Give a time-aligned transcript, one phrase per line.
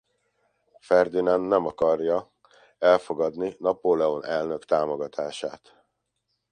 [0.79, 2.31] Ferdinand nem akarja
[2.77, 5.83] elfogadni Napóleon elnök támogatását.